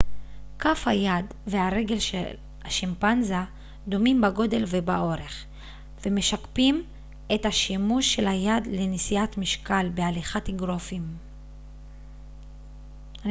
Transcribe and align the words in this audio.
כף 0.59 0.79
היד 0.85 1.25
והרגל 1.47 1.99
של 1.99 2.31
השימפנזה 2.63 3.41
דומים 3.87 4.21
בגודל 4.21 4.63
ובאורך 4.67 5.45
ומשקפים 6.05 6.83
את 7.35 7.45
השימוש 7.45 8.13
של 8.15 8.27
היד 8.27 8.67
לנשיאת 8.71 9.37
משקל 9.37 9.89
בהליכת 9.95 10.49
אגרופים 10.49 11.17